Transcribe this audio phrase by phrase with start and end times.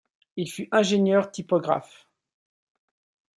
[0.35, 2.07] Il fut ingénieur-typographe.